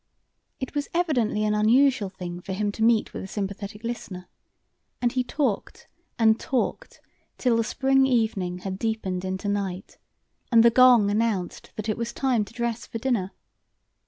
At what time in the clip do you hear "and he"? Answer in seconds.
4.99-5.23